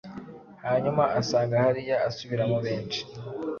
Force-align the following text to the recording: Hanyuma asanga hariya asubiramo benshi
Hanyuma 0.65 1.03
asanga 1.19 1.55
hariya 1.63 1.95
asubiramo 2.09 2.57
benshi 2.65 3.01